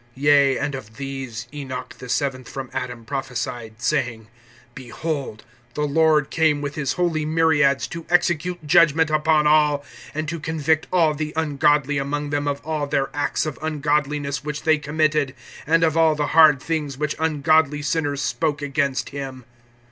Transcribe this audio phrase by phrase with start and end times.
[0.17, 4.29] (14)Yea, and of these Enoch the seventh from Adam prophesied, saying:
[4.73, 5.43] Behold,
[5.75, 7.87] the Lord came, with his holy myriads.
[7.87, 9.85] (15)to execute judgment upon all,
[10.15, 14.63] and to convict all the ungodly among them of all their acts of ungodliness which
[14.63, 15.35] they committed,
[15.67, 19.45] and of all the hard things which ungodly sinners spoke against him.